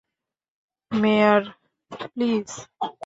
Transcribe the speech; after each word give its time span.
Mower, 0.91 1.41
please! 2.07 2.49